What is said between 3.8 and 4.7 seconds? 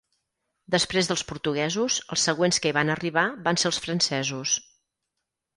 francesos.